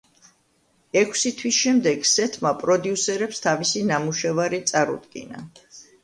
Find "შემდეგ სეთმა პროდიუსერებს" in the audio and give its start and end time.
1.65-3.41